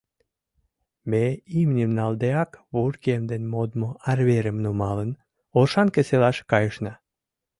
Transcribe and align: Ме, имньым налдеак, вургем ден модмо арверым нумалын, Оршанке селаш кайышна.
Ме, 1.09 1.25
имньым 1.61 1.91
налдеак, 1.99 2.51
вургем 2.73 3.21
ден 3.31 3.43
модмо 3.53 3.89
арверым 4.11 4.57
нумалын, 4.63 5.11
Оршанке 5.59 6.01
селаш 6.07 6.37
кайышна. 6.51 6.93